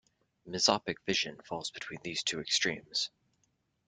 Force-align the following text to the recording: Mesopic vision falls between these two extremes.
Mesopic 0.49 0.95
vision 1.05 1.37
falls 1.43 1.69
between 1.69 1.99
these 2.01 2.23
two 2.23 2.39
extremes. 2.39 3.11